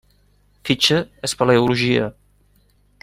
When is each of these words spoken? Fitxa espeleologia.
Fitxa 0.69 0.97
espeleologia. 1.27 2.09